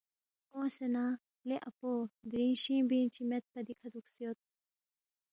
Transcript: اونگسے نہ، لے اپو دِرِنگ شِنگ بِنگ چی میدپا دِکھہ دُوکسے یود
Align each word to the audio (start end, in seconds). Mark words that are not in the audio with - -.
اونگسے 0.53 0.85
نہ، 0.95 1.03
لے 1.47 1.57
اپو 1.69 1.91
دِرِنگ 2.29 2.55
شِنگ 2.63 2.85
بِنگ 2.89 3.07
چی 3.13 3.21
میدپا 3.29 3.59
دِکھہ 3.67 3.87
دُوکسے 3.93 4.19
یود 4.23 4.37